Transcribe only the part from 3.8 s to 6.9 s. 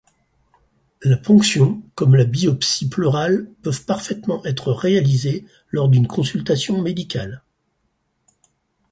parfaitement être réalisées lors d’une consultation